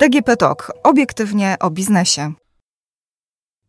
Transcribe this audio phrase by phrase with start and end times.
[0.00, 0.72] DGP Talk.
[0.82, 2.32] Obiektywnie o biznesie.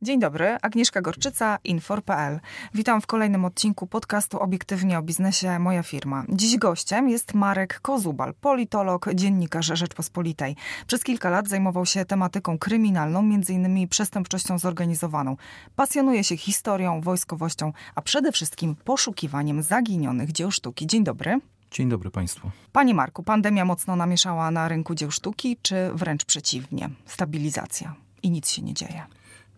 [0.02, 2.40] Dzień dobry, Agnieszka Gorczyca, Infor.pl.
[2.74, 6.23] Witam w kolejnym odcinku podcastu Obiektywnie o biznesie Moja firma.
[6.29, 10.55] Dziś gościem jest Marek Kozubal, politolog, dziennikarz Rzeczpospolitej.
[10.87, 13.87] Przez kilka lat zajmował się tematyką kryminalną, m.in.
[13.87, 15.37] przestępczością zorganizowaną.
[15.76, 20.88] Pasjonuje się historią, wojskowością, a przede wszystkim poszukiwaniem zaginionych dzieł sztuki.
[20.88, 21.40] Dzień dobry.
[21.72, 22.52] Dzień dobry Państwu.
[22.72, 28.50] Panie Marku, pandemia mocno namieszała na rynku dzieł sztuki, czy wręcz przeciwnie, stabilizacja i nic
[28.50, 29.04] się nie dzieje?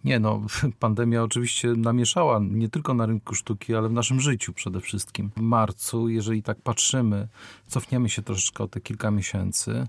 [0.03, 0.41] Nie, no,
[0.79, 5.31] pandemia oczywiście namieszała nie tylko na rynku sztuki, ale w naszym życiu przede wszystkim.
[5.37, 7.27] W marcu, jeżeli tak patrzymy,
[7.67, 9.87] cofniemy się troszeczkę o te kilka miesięcy,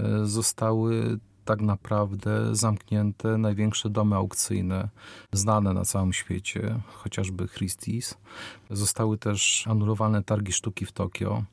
[0.00, 4.88] e, zostały tak naprawdę zamknięte największe domy aukcyjne
[5.32, 8.14] znane na całym świecie, chociażby Christie's.
[8.70, 11.44] Zostały też anulowane targi sztuki w Tokio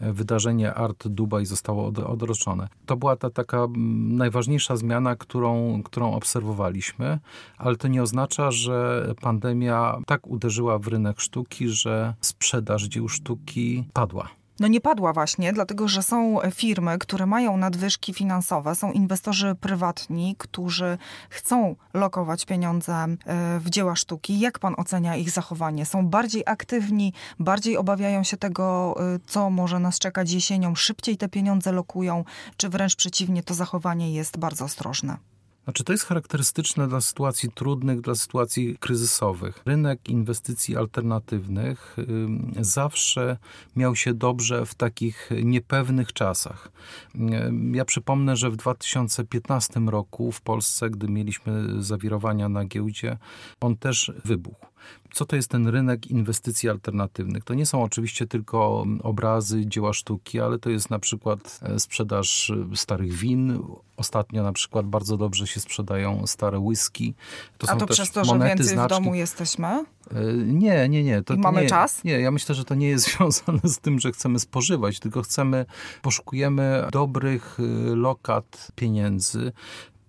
[0.00, 2.68] wydarzenie Art Dubai zostało odroczone.
[2.86, 3.66] To była ta taka
[4.08, 7.18] najważniejsza zmiana, którą, którą obserwowaliśmy,
[7.58, 13.84] ale to nie oznacza, że pandemia tak uderzyła w rynek sztuki, że sprzedaż dzieł sztuki
[13.92, 14.28] padła.
[14.60, 20.36] No nie padła właśnie, dlatego że są firmy, które mają nadwyżki finansowe, są inwestorzy prywatni,
[20.38, 20.98] którzy
[21.30, 23.16] chcą lokować pieniądze e,
[23.60, 24.40] w dzieła sztuki.
[24.40, 25.86] Jak pan ocenia ich zachowanie?
[25.86, 31.28] Są bardziej aktywni, bardziej obawiają się tego, e, co może nas czekać jesienią, szybciej te
[31.28, 32.24] pieniądze lokują,
[32.56, 35.33] czy wręcz przeciwnie, to zachowanie jest bardzo ostrożne?
[35.64, 39.62] Znaczy, to jest charakterystyczne dla sytuacji trudnych, dla sytuacji kryzysowych.
[39.66, 41.96] Rynek inwestycji alternatywnych
[42.60, 43.36] zawsze
[43.76, 46.72] miał się dobrze w takich niepewnych czasach.
[47.72, 53.18] Ja przypomnę, że w 2015 roku w Polsce, gdy mieliśmy zawirowania na giełdzie,
[53.60, 54.66] on też wybuchł.
[55.14, 57.44] Co to jest ten rynek inwestycji alternatywnych?
[57.44, 62.50] To nie są oczywiście tylko obrazy, dzieła sztuki, ale to jest na przykład e, sprzedaż
[62.50, 63.62] e, starych win.
[63.96, 67.14] Ostatnio na przykład bardzo dobrze się sprzedają stare whisky.
[67.58, 68.94] To A to przez to, że więcej znaczki.
[68.94, 69.66] w domu jesteśmy?
[69.66, 69.84] E,
[70.46, 71.22] nie, nie, nie.
[71.22, 72.04] To, I mamy nie, czas?
[72.04, 75.66] Nie, ja myślę, że to nie jest związane z tym, że chcemy spożywać, tylko chcemy,
[76.02, 77.58] poszukujemy dobrych
[77.94, 79.52] lokat pieniędzy,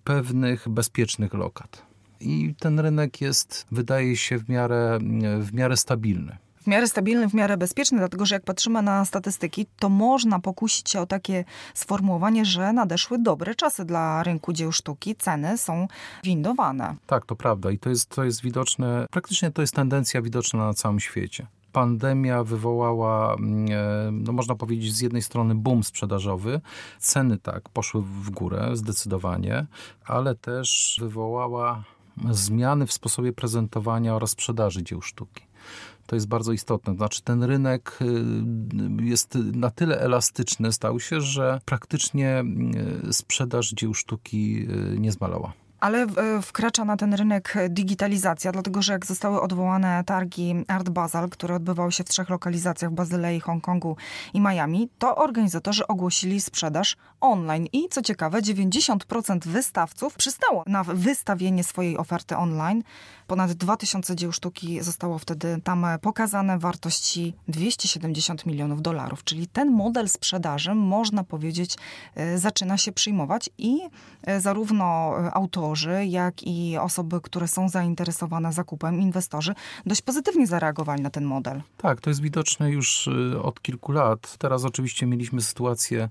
[0.04, 1.86] pewnych bezpiecznych lokat
[2.20, 4.98] i ten rynek jest, wydaje się, w miarę,
[5.40, 9.66] w miarę stabilny w miarę stabilny, w miarę bezpieczny, dlatego że jak patrzymy na statystyki,
[9.78, 11.44] to można pokusić się o takie
[11.74, 15.88] sformułowanie, że nadeszły dobre czasy dla rynku dzieł sztuki, ceny są
[16.24, 16.94] windowane.
[17.06, 20.74] Tak, to prawda i to jest, to jest widoczne, praktycznie to jest tendencja widoczna na
[20.74, 26.60] całym świecie pandemia wywołała, mm, e, no można powiedzieć, z jednej strony boom sprzedażowy.
[26.98, 29.66] Ceny tak poszły w górę zdecydowanie,
[30.06, 31.84] ale też wywołała
[32.30, 35.42] zmiany w sposobie prezentowania oraz sprzedaży dzieł sztuki.
[36.06, 36.94] To jest bardzo istotne.
[36.94, 37.98] Znaczy, ten rynek
[39.00, 42.44] y, jest na tyle elastyczny, stał się, że praktycznie
[43.08, 45.52] y, sprzedaż dzieł sztuki y, nie zmalała.
[45.80, 51.28] Ale e, wkracza na ten rynek digitalizacja, dlatego że jak zostały odwołane targi Art Basel,
[51.28, 53.96] które odbywały się w trzech lokalizacjach w Bazylei, Hongkongu
[54.34, 57.66] i Miami, to organizatorzy ogłosili sprzedaż online.
[57.72, 62.82] I co ciekawe, 90% wystawców przystało na wystawienie swojej oferty online.
[63.26, 69.24] Ponad 2000 dzieł sztuki zostało wtedy tam pokazane wartości 270 milionów dolarów.
[69.24, 71.76] Czyli ten model sprzedaży, można powiedzieć,
[72.14, 73.80] e, zaczyna się przyjmować i
[74.22, 75.65] e, zarówno autorzy,
[76.06, 79.54] jak i osoby, które są zainteresowane zakupem, inwestorzy,
[79.86, 81.62] dość pozytywnie zareagowali na ten model.
[81.76, 84.36] Tak, to jest widoczne już e, od kilku lat.
[84.38, 86.08] Teraz oczywiście mieliśmy sytuację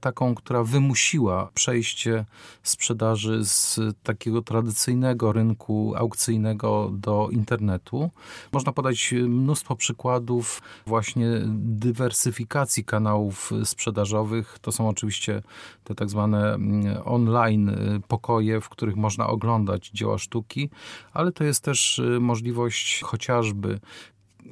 [0.00, 2.24] taką, która wymusiła przejście
[2.62, 8.10] sprzedaży z takiego tradycyjnego rynku aukcyjnego do internetu.
[8.52, 11.26] Można podać mnóstwo przykładów właśnie
[11.56, 14.58] dywersyfikacji kanałów sprzedażowych.
[14.60, 15.42] To są oczywiście
[15.84, 17.76] te tak zwane mm, online
[18.08, 20.70] pokoje, w których można oglądać dzieła sztuki,
[21.12, 23.80] ale to jest też możliwość chociażby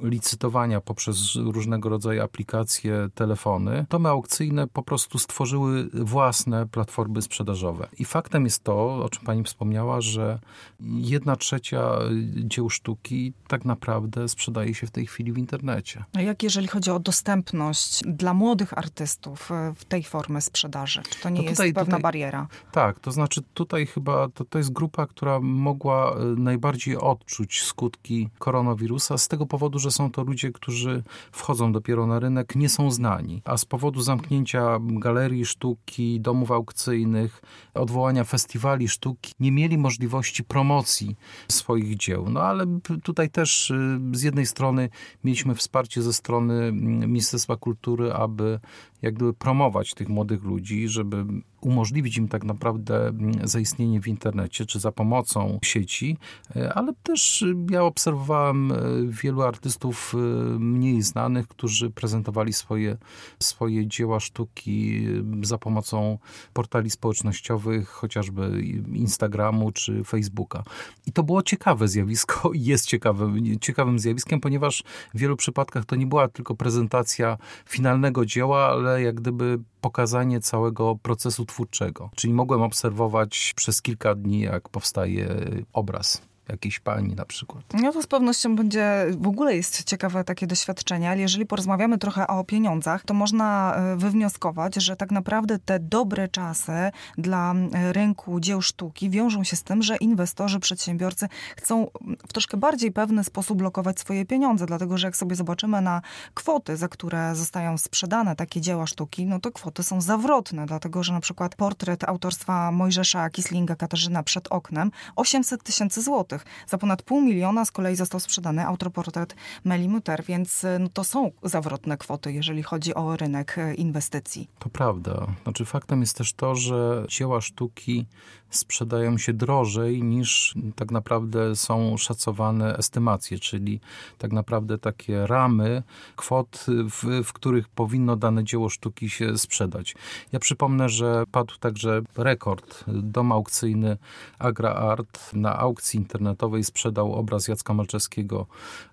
[0.01, 7.87] licytowania poprzez różnego rodzaju aplikacje, telefony, domy aukcyjne po prostu stworzyły własne platformy sprzedażowe.
[7.99, 10.39] I faktem jest to, o czym pani wspomniała, że
[10.79, 11.99] jedna trzecia
[12.35, 16.03] dzieł sztuki tak naprawdę sprzedaje się w tej chwili w internecie.
[16.13, 21.01] A jak jeżeli chodzi o dostępność dla młodych artystów e, w tej formy sprzedaży?
[21.09, 22.47] Czy to nie to tutaj, jest pewna tutaj, bariera?
[22.71, 28.29] Tak, to znaczy tutaj chyba to, to jest grupa, która mogła e, najbardziej odczuć skutki
[28.39, 32.91] koronawirusa z tego powodu, że są to ludzie, którzy wchodzą dopiero na rynek, nie są
[32.91, 33.41] znani.
[33.45, 37.41] A z powodu zamknięcia galerii sztuki, domów aukcyjnych,
[37.73, 41.15] odwołania festiwali sztuki, nie mieli możliwości promocji
[41.47, 42.29] swoich dzieł.
[42.29, 44.89] No ale tutaj też y, z jednej strony
[45.23, 48.59] mieliśmy wsparcie ze strony mm, Ministerstwa Kultury, aby
[49.01, 51.25] jak gdyby promować tych młodych ludzi, żeby
[51.67, 56.17] umożliwić im tak naprawdę mm, zaistnienie w internecie, czy za pomocą sieci,
[56.55, 58.73] e, ale też ja obserwowałem
[59.07, 60.13] wielu artystów
[60.59, 62.97] mniej znanych, którzy prezentowali swoje,
[63.39, 65.07] swoje dzieła sztuki
[65.41, 66.17] za pomocą
[66.53, 68.61] portali społecznościowych, chociażby
[68.93, 70.63] Instagramu czy Facebooka.
[71.05, 75.95] I to było ciekawe zjawisko i jest ciekawym, ciekawym zjawiskiem, ponieważ w wielu przypadkach to
[75.95, 77.37] nie była tylko prezentacja
[77.69, 82.09] finalnego dzieła, ale jak gdyby pokazanie całego procesu twórczego.
[82.15, 85.27] Czyli mogłem obserwować przez kilka dni, jak powstaje
[85.73, 87.63] obraz jakiejś pani na przykład.
[87.73, 92.27] No to z pewnością będzie, w ogóle jest ciekawe takie doświadczenie, ale jeżeli porozmawiamy trochę
[92.27, 97.53] o pieniądzach, to można e, wywnioskować, że tak naprawdę te dobre czasy dla
[97.91, 101.27] rynku dzieł sztuki wiążą się z tym, że inwestorzy, przedsiębiorcy
[101.57, 101.87] chcą
[102.27, 106.01] w troszkę bardziej pewny sposób blokować swoje pieniądze, dlatego że jak sobie zobaczymy na
[106.33, 111.13] kwoty, za które zostają sprzedane takie dzieła sztuki, no to kwoty są zawrotne, dlatego że
[111.13, 116.36] na przykład portret autorstwa Mojżesza Kislinga Katarzyna przed oknem 800 tysięcy złotych
[116.67, 121.03] za ponad pół miliona z kolei został sprzedany autoportret Meli Mutter, więc e, no, to
[121.03, 124.47] są zawrotne kwoty, jeżeli chodzi o rynek e, inwestycji.
[124.59, 125.27] To prawda.
[125.43, 128.05] Znaczy faktem jest też to, że dzieła sztuki
[128.49, 133.79] sprzedają się drożej niż tak naprawdę są szacowane estymacje, czyli
[134.17, 135.83] tak naprawdę takie ramy
[136.15, 139.95] kwot, w, w których powinno dane dzieło sztuki się sprzedać.
[140.31, 142.83] Ja przypomnę, że padł także rekord.
[142.87, 143.97] Dom aukcyjny
[144.39, 146.26] Agra Art na aukcji internetowej
[146.63, 148.45] sprzedał obraz Jacka Malczewskiego,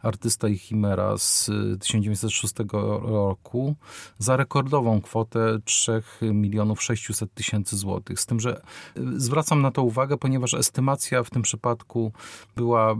[0.03, 1.51] artysta i chimera z
[1.81, 2.55] 1906
[3.03, 3.75] roku
[4.19, 8.21] za rekordową kwotę 3 milionów 600 tysięcy złotych.
[8.21, 8.61] Z tym, że
[9.17, 12.13] zwracam zwracam na to uwagę, ponieważ estymacja w tym przypadku
[12.57, 12.97] była e,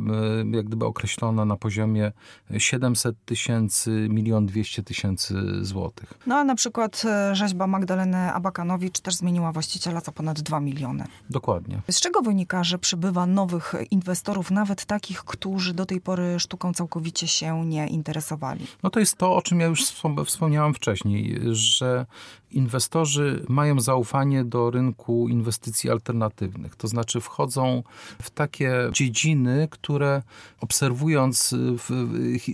[0.57, 2.13] jak gdyby określona na poziomie
[2.59, 5.35] 700 tysięcy, milion 200 tysięcy
[5.65, 6.15] złotych.
[6.27, 7.03] No a na przykład
[7.33, 11.05] rzeźba Magdaleny Abakanowicz też zmieniła właściciela za ponad 2 miliony.
[11.31, 11.83] Dokładnie.
[11.91, 17.29] Z czego wynika, że przybywa nowych inwestorów, nawet takich, którzy do tej pory sztuką całkowicie
[17.29, 18.67] się nie interesowali?
[18.83, 19.85] No to jest to, o czym ja już
[20.27, 22.07] wspomniałam wcześniej, że
[22.51, 26.77] inwestorzy mają zaufanie do rynku inwestycji alternatywnych.
[26.77, 27.83] To znaczy wchodzą
[28.23, 30.23] w takie dziedziny, które
[30.61, 31.55] obserwując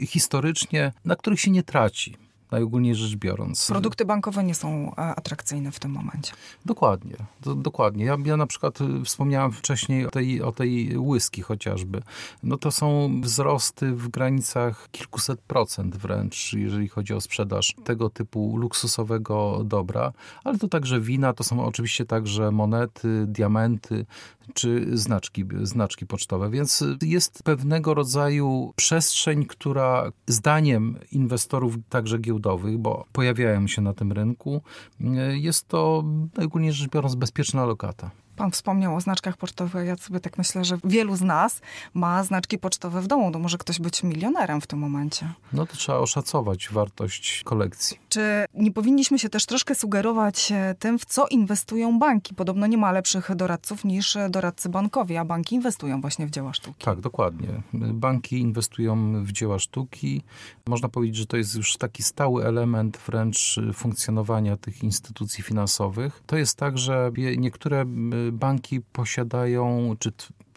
[0.06, 3.67] historycznie, na których się nie traci najogólniej rzecz biorąc.
[3.67, 6.32] Produkty bankowe nie są e, atrakcyjne w tym momencie.
[6.64, 8.05] Dokładnie, do, dokładnie.
[8.05, 12.02] Ja, ja na przykład y, wspomniałem wcześniej o tej, o tej whisky chociażby.
[12.43, 18.56] No to są wzrosty w granicach kilkuset procent wręcz, jeżeli chodzi o sprzedaż tego typu
[18.56, 20.12] luksusowego dobra,
[20.44, 24.06] ale to także wina, to są oczywiście także monety, diamenty,
[24.55, 26.50] czy znaczki, znaczki pocztowe.
[26.50, 34.12] Więc jest pewnego rodzaju przestrzeń, która zdaniem inwestorów także giełdowych, bo pojawiają się na tym
[34.12, 34.62] rynku,
[35.31, 36.05] jest to
[36.44, 38.11] ogólnie rzecz biorąc bezpieczna lokata.
[38.40, 39.87] Pan wspomniał o znaczkach pocztowych.
[39.87, 41.60] Ja sobie tak myślę, że wielu z nas
[41.94, 43.32] ma znaczki pocztowe w domu.
[43.32, 45.32] To może ktoś być milionerem w tym momencie.
[45.52, 47.98] No to trzeba oszacować wartość kolekcji.
[48.08, 52.34] Czy nie powinniśmy się też troszkę sugerować e, tym, w co inwestują banki?
[52.34, 56.84] Podobno nie ma lepszych doradców niż doradcy bankowi, a banki inwestują właśnie w dzieła sztuki.
[56.84, 57.48] Tak, dokładnie.
[57.72, 60.22] Banki inwestują w dzieła sztuki.
[60.66, 66.23] Można powiedzieć, że to jest już taki stały element wręcz funkcjonowania tych instytucji finansowych.
[66.26, 67.85] To jest tak, że niektóre
[68.32, 70.12] banki posiadają, czy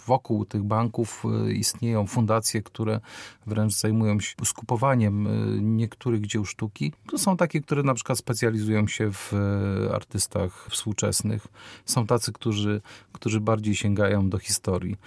[0.05, 3.00] wokół tych banków e, istnieją fundacje, które
[3.48, 5.31] wręcz zajmują się skupowaniem e,
[5.62, 6.93] niektórych dzieł sztuki.
[7.07, 11.48] To są takie, które na przykład specjalizują się w e, artystach współczesnych.
[11.86, 12.81] Są tacy, którzy,
[13.12, 14.98] którzy bardziej sięgają do historii.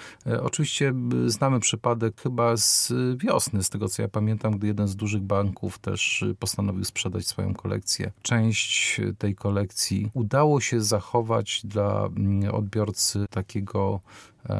[0.42, 0.94] Oczywiście
[1.26, 5.78] znamy przypadek chyba z wiosny, z tego co ja pamiętam, gdy jeden z dużych banków
[5.78, 8.12] też postanowił sprzedać swoją kolekcję.
[8.22, 14.00] Część tej kolekcji udało się zachować dla mm, odbiorcy takiego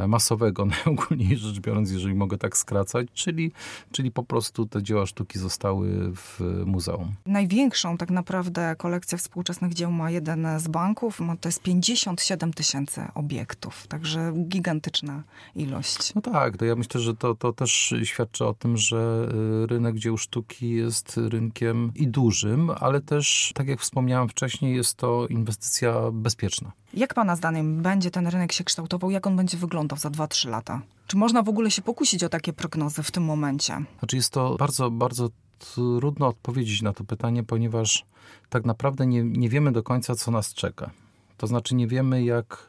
[0.08, 3.52] masowego, najogólniej rzecz biorąc, jeżeli mogę tak skracać, czyli,
[3.92, 7.14] czyli po prostu te dzieła sztuki zostały w muzeum.
[7.26, 13.86] Największą tak naprawdę kolekcję współczesnych dzieł ma jeden z banków, to jest 57 tysięcy obiektów,
[13.86, 15.22] także gigantyczna
[15.54, 16.14] ilość.
[16.14, 19.28] No tak, to ja myślę, że to, to też świadczy o tym, że
[19.64, 24.94] y, rynek dzieł sztuki jest rynkiem i dużym, ale też, tak jak wspomniałem wcześniej, jest
[24.96, 26.72] to inwestycja bezpieczna.
[26.94, 29.10] Jak Pana zdaniem będzie ten rynek się kształtował?
[29.10, 30.82] Jak on będzie wyglądał za 2-3 lata?
[31.06, 33.84] Czy można w ogóle się pokusić o takie prognozy w tym momencie?
[33.98, 35.28] Znaczy jest to bardzo, bardzo
[35.58, 38.04] trudno odpowiedzieć na to pytanie, ponieważ
[38.48, 40.90] tak naprawdę nie, nie wiemy do końca, co nas czeka.
[41.36, 42.68] To znaczy nie wiemy, jak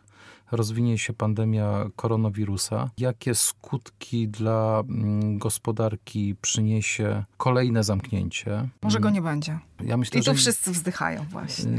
[0.52, 8.70] rozwinie się pandemia koronawirusa, jakie skutki dla mm, gospodarki przyniesie kolejne zamknięcie.
[8.82, 9.60] Może go nie będzie.
[9.84, 10.34] Ja myślę, I tu że...
[10.34, 11.72] wszyscy wzdychają właśnie.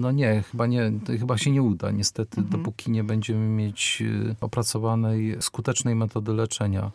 [0.00, 2.62] No nie, chyba nie, chyba się nie uda niestety, mhm.
[2.62, 6.90] dopóki nie będziemy mieć y, opracowanej, skutecznej metody leczenia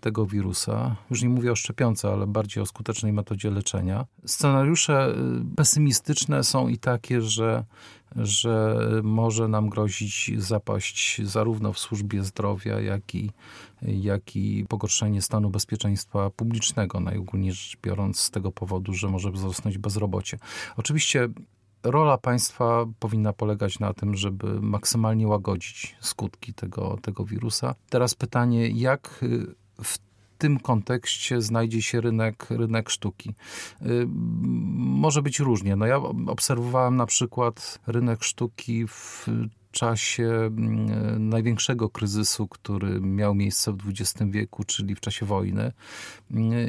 [0.00, 0.96] tego wirusa.
[1.10, 4.06] Już nie mówię o szczepionce, ale bardziej o skutecznej metodzie leczenia.
[4.26, 5.14] Scenariusze
[5.52, 7.64] y, pesymistyczne są i takie, że,
[8.16, 13.30] że może nam grozić zapaść zarówno w służbie zdrowia, jak i,
[13.82, 19.78] jak i pogorszenie stanu bezpieczeństwa publicznego, najogólniej rzecz biorąc, z tego powodu, że może wzrosnąć
[19.78, 20.38] bezrobocie.
[20.76, 21.28] Oczywiście
[21.82, 27.74] rola państwa powinna polegać na tym, żeby maksymalnie łagodzić skutki tego, tego wirusa.
[27.90, 29.24] Teraz pytanie, jak
[29.82, 29.98] w
[30.38, 33.34] tym kontekście znajdzie się rynek, rynek sztuki.
[33.82, 34.06] Y,
[34.76, 35.76] może być różnie.
[35.76, 39.26] No ja obserwowałem na przykład rynek sztuki w
[39.76, 45.72] czasie mm, największego kryzysu, który miał miejsce w XX wieku, czyli w czasie wojny.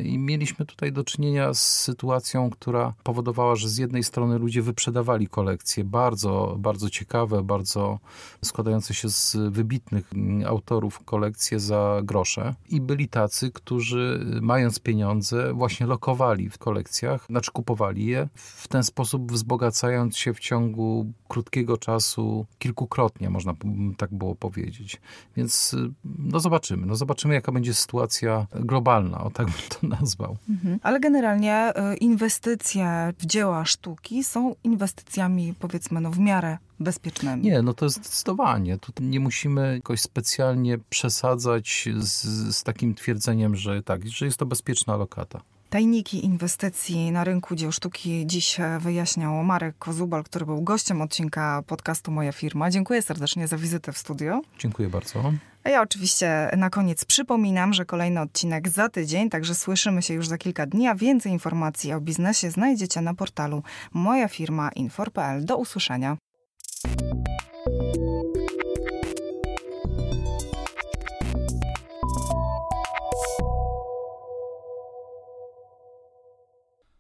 [0.04, 5.28] I mieliśmy tutaj do czynienia z sytuacją, która powodowała, że z jednej strony ludzie wyprzedawali
[5.28, 8.00] kolekcje bardzo, bardzo ciekawe, bardzo
[8.46, 10.12] składające się z wybitnych
[10.46, 12.56] autorów kolekcje za grosze.
[12.70, 18.84] I byli tacy, którzy mając pieniądze właśnie lokowali w kolekcjach, znaczy kupowali je, w ten
[18.84, 22.97] sposób wzbogacając się w ciągu krótkiego czasu kilkukrotnie,
[23.30, 23.54] można
[23.98, 25.02] tak było powiedzieć.
[25.36, 25.76] Więc
[26.20, 26.86] no zobaczymy.
[26.86, 30.38] No zobaczymy, jaka będzie sytuacja globalna, o tak bym to nazwał.
[30.50, 30.80] Mhm.
[30.84, 37.44] Ale generalnie y, inwestycje w dzieła sztuki są inwestycjami, powiedzmy, no w miarę bezpiecznymi.
[37.44, 38.78] Nie, no to jest zdecydowanie.
[38.78, 42.24] Tu nie musimy jakoś specjalnie przesadzać z,
[42.56, 45.42] z takim twierdzeniem, że tak, że jest to bezpieczna lokata.
[45.70, 52.12] Tajniki inwestycji na rynku dzieł sztuki dziś wyjaśniał Marek Kozubal, który był gościem odcinka podcastu
[52.12, 52.70] Moja Firma.
[52.70, 54.42] Dziękuję serdecznie za wizytę w studio.
[54.60, 55.34] Dziękuję bardzo.
[55.64, 60.28] A ja oczywiście na koniec przypominam, że kolejny odcinek za tydzień, także słyszymy się już
[60.28, 65.46] za kilka dni, a więcej informacji o biznesie znajdziecie na portalu Moja Firma Infor.pl.
[65.46, 66.18] Do usłyszenia.